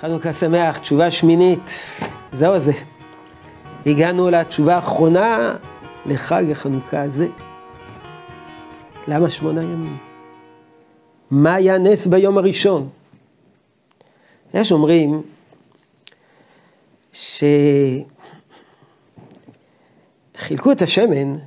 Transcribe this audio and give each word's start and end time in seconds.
חנוכה 0.00 0.32
שמח, 0.32 0.78
תשובה 0.78 1.10
שמינית, 1.10 1.70
זהו 2.32 2.58
זה. 2.58 2.72
הגענו 3.86 4.30
לתשובה 4.30 4.74
האחרונה 4.74 5.56
לחג 6.06 6.44
החנוכה 6.50 7.02
הזה. 7.02 7.26
למה 9.08 9.30
שמונה 9.30 9.62
ימים? 9.62 9.96
מה 11.30 11.54
היה 11.54 11.78
נס 11.78 12.06
ביום 12.06 12.38
הראשון? 12.38 12.88
יש 14.54 14.72
אומרים 14.72 15.22
שחילקו 17.12 18.02
את 20.72 20.82
השמן 20.82 21.38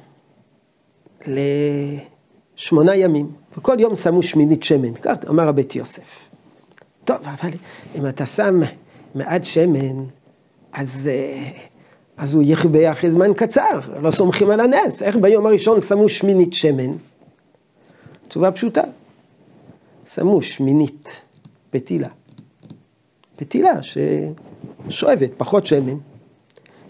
לשמונה 1.28 2.96
ימים, 2.96 3.32
וכל 3.58 3.80
יום 3.80 3.96
שמו 3.96 4.24
שמינית 4.24 4.64
שמן, 4.64 4.94
כך 4.94 5.16
אמר 5.30 5.48
הבית 5.48 5.76
יוסף. 5.76 6.31
טוב, 7.06 7.18
אבל 7.24 7.50
אם 7.96 8.08
אתה 8.08 8.26
שם 8.26 8.60
מעט 9.16 9.44
שמן, 9.44 10.04
אז, 10.74 11.10
אה, 11.14 11.50
אז 12.18 12.34
הוא 12.34 12.44
יכבה 12.46 12.92
אחרי 12.92 13.10
זמן 13.10 13.34
קצר, 13.34 13.80
לא 14.02 14.12
סומכים 14.12 14.50
על 14.52 14.60
הנס. 14.60 15.04
איך 15.04 15.16
ביום 15.16 15.46
הראשון 15.46 15.82
שמו 15.82 16.10
שמינית 16.10 16.54
שמן? 16.54 16.92
תשובה 18.28 18.52
פשוטה, 18.52 18.84
שמו 20.06 20.42
שמינית 20.42 21.22
פתילה. 21.70 22.08
פתילה 23.36 23.72
ששואבת 23.82 25.30
פחות 25.38 25.66
שמן. 25.66 25.98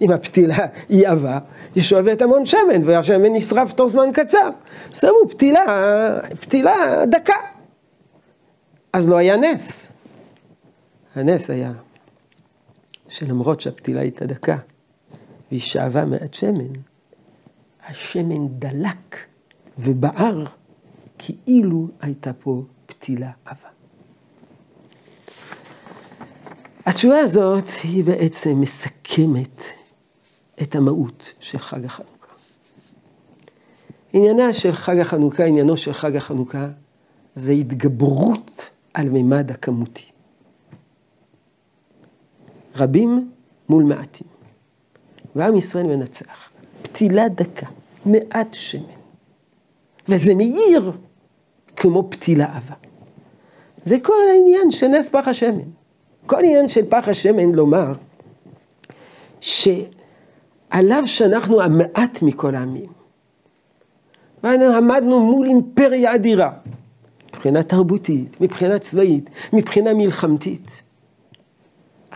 אם 0.01 0.12
הפתילה 0.12 0.57
היא 0.89 1.07
עבה, 1.07 1.39
היא 1.75 1.84
שואבת 1.84 2.21
המון 2.21 2.45
שמן, 2.45 2.85
והשמן 2.85 3.34
נשרף 3.34 3.73
תוך 3.73 3.91
זמן 3.91 4.09
קצר. 4.13 4.49
שמו 4.93 5.29
פתילה, 5.29 6.20
פתילה 6.41 7.05
דקה. 7.05 7.35
אז 8.93 9.09
לא 9.09 9.15
היה 9.15 9.37
נס. 9.37 9.91
הנס 11.15 11.49
היה 11.49 11.73
שלמרות 13.07 13.62
שהפתילה 13.62 14.01
הייתה 14.01 14.26
דקה 14.26 14.57
והיא 15.49 15.62
שאבה 15.62 16.05
מעט 16.05 16.34
שמן, 16.34 16.73
השמן 17.87 18.48
דלק 18.48 19.18
ובער 19.77 20.45
כאילו 21.18 21.87
הייתה 22.01 22.34
פה 22.34 22.63
פתילה 22.85 23.31
עבה. 23.45 23.70
התשובה 26.85 27.20
הזאת 27.20 27.65
היא 27.84 28.03
בעצם 28.03 28.62
מסכמת 28.62 29.63
את 30.62 30.75
המהות 30.75 31.34
של 31.40 31.57
חג 31.57 31.85
החנוכה. 31.85 32.12
עניינה 34.13 34.53
של 34.53 34.71
חג 34.71 34.98
החנוכה, 34.98 35.46
עניינו 35.46 35.77
של 35.77 35.93
חג 35.93 36.15
החנוכה, 36.15 36.68
זה 37.35 37.51
התגברות 37.51 38.70
על 38.93 39.09
מימד 39.09 39.51
הכמותי. 39.51 40.12
רבים 42.82 43.32
מול 43.70 43.84
מעטים. 43.84 44.27
ועם 45.35 45.55
ישראל 45.55 45.85
מנצח. 45.85 46.49
פתילה 46.82 47.29
דקה, 47.29 47.68
מעט 48.05 48.54
שמן. 48.54 48.84
וזה 50.10 50.35
מאיר 50.35 50.91
כמו 51.76 52.07
פתילה 52.09 52.46
עבה. 52.46 52.76
זה 53.85 53.99
כל 53.99 54.21
העניין 54.29 54.71
של 54.71 54.87
נס 54.87 55.09
פח 55.09 55.27
השמן. 55.27 55.70
כל 56.26 56.35
העניין 56.35 56.68
של 56.68 56.90
פח 56.90 57.07
השמן 57.07 57.52
לומר 57.52 57.93
שעליו 59.41 61.04
שאנחנו 61.05 61.62
המעט 61.62 62.21
מכל 62.21 62.55
העמים. 62.55 62.91
ואנחנו 64.44 64.75
עמדנו 64.75 65.19
מול 65.19 65.47
אימפריה 65.47 66.16
אדירה, 66.16 66.52
מבחינה 67.28 67.63
תרבותית, 67.63 68.41
מבחינה 68.41 68.79
צבאית, 68.79 69.29
מבחינה 69.53 69.94
מלחמתית. 69.94 70.84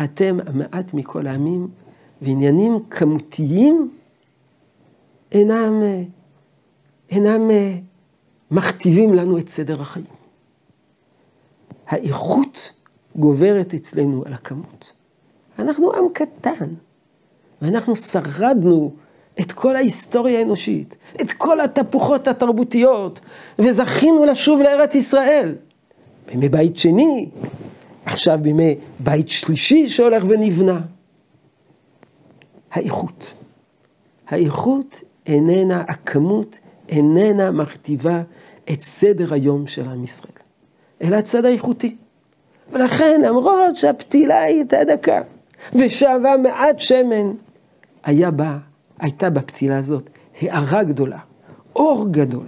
אתם 0.03 0.37
המעט 0.45 0.93
מכל 0.93 1.27
העמים, 1.27 1.67
ועניינים 2.21 2.79
כמותיים 2.89 3.91
אינם, 5.31 5.83
אינם 7.09 7.49
מכתיבים 8.51 9.13
לנו 9.13 9.37
את 9.37 9.49
סדר 9.49 9.81
החיים. 9.81 10.05
האיכות 11.87 12.71
גוברת 13.15 13.73
אצלנו 13.73 14.23
על 14.25 14.33
הכמות. 14.33 14.91
אנחנו 15.59 15.93
עם 15.93 16.03
קטן, 16.13 16.65
ואנחנו 17.61 17.95
שרדנו 17.95 18.91
את 19.41 19.51
כל 19.51 19.75
ההיסטוריה 19.75 20.39
האנושית, 20.39 20.97
את 21.21 21.31
כל 21.31 21.61
התפוחות 21.61 22.27
התרבותיות, 22.27 23.19
וזכינו 23.59 24.25
לשוב 24.25 24.61
לארץ 24.61 24.95
ישראל. 24.95 25.55
בימי 26.27 26.49
בית 26.49 26.77
שני, 26.77 27.29
עכשיו 28.05 28.39
בימי 28.41 28.75
בית 28.99 29.29
שלישי 29.29 29.89
שהולך 29.89 30.23
ונבנה. 30.29 30.81
האיכות. 32.71 33.33
האיכות 34.27 35.03
איננה, 35.25 35.83
הכמות 35.87 36.59
איננה 36.89 37.51
מכתיבה 37.51 38.21
את 38.71 38.81
סדר 38.81 39.33
היום 39.33 39.67
של 39.67 39.87
עם 39.87 40.03
ישראל, 40.03 40.31
אלא 41.01 41.15
הצד 41.15 41.45
האיכותי. 41.45 41.95
ולכן 42.71 43.21
למרות 43.21 43.77
שהפתילה 43.77 44.41
הייתה 44.41 44.83
דקה 44.83 45.21
ושאבה 45.73 46.37
מעט 46.43 46.79
שמן, 46.79 47.31
היה 48.03 48.31
בה, 48.31 48.57
הייתה 48.99 49.29
בפתילה 49.29 49.77
הזאת 49.77 50.09
הארה 50.41 50.83
גדולה, 50.83 51.19
אור 51.75 52.07
גדול. 52.11 52.47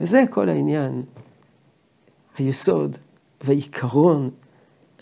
וזה 0.00 0.24
כל 0.30 0.48
העניין, 0.48 1.02
היסוד 2.38 2.96
והעיקרון 3.44 4.30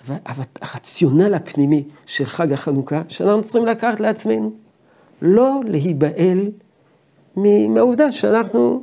והרציונל 0.06 1.34
הפנימי 1.34 1.84
של 2.06 2.24
חג 2.24 2.52
החנוכה, 2.52 3.02
שאנחנו 3.08 3.42
צריכים 3.42 3.66
לקחת 3.66 4.00
לעצמנו. 4.00 4.50
לא 5.22 5.60
להיבהל 5.64 6.50
מהעובדה 7.36 8.12
שאנחנו 8.12 8.82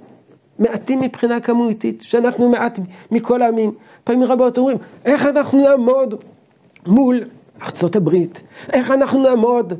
מעטים 0.59 1.01
מבחינה 1.01 1.39
כמותית, 1.39 2.01
שאנחנו 2.01 2.49
מעט 2.49 2.79
מכל 3.11 3.41
העמים. 3.41 3.71
פעמים 4.03 4.23
רבות 4.23 4.57
אומרים, 4.57 4.77
איך 5.05 5.25
אנחנו 5.25 5.59
נעמוד 5.59 6.15
מול 6.85 7.23
ארצות 7.61 7.95
הברית? 7.95 8.41
איך 8.73 8.91
אנחנו 8.91 9.23
נעמוד, 9.23 9.73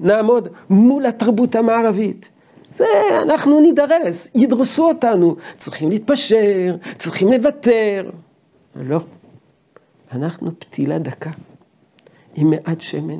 נעמוד 0.00 0.48
מול 0.70 1.06
התרבות 1.06 1.56
המערבית? 1.56 2.30
זה, 2.72 2.84
אנחנו 3.22 3.60
נידרס, 3.60 4.28
ידרסו 4.34 4.88
אותנו, 4.88 5.36
צריכים 5.56 5.90
להתפשר, 5.90 6.76
צריכים 6.98 7.32
לוותר. 7.32 8.10
לא. 8.76 9.00
אנחנו 10.12 10.50
פתילה 10.58 10.98
דקה 10.98 11.30
עם 12.34 12.50
מעט 12.50 12.80
שמן 12.80 13.18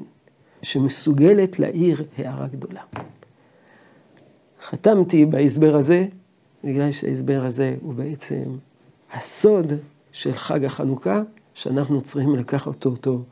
שמסוגלת 0.62 1.58
להאיר 1.58 2.04
הערה 2.18 2.48
גדולה. 2.48 2.82
חתמתי 4.62 5.26
בהסבר 5.26 5.76
הזה, 5.76 6.06
בגלל 6.64 6.92
שההסבר 6.92 7.44
הזה 7.44 7.76
הוא 7.80 7.94
בעצם 7.94 8.44
הסוד 9.12 9.72
של 10.12 10.32
חג 10.32 10.64
החנוכה, 10.64 11.22
שאנחנו 11.54 12.00
צריכים 12.00 12.36
לקחת 12.36 12.66
אותו, 12.66 12.90
אותו 12.90 13.22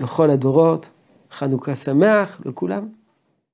לכל 0.00 0.30
הדורות. 0.30 0.88
חנוכה 1.32 1.74
שמח 1.74 2.40
לכולם. 2.44 2.88